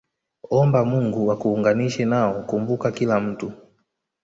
omba 0.59 0.79
Mungu 0.91 1.21
akuunganishe 1.33 2.03
nao 2.11 2.35
Kumbuka 2.49 2.87
kila 2.97 3.15
mtu 3.25 3.51